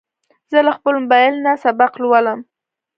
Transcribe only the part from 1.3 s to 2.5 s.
نه سبق لولم.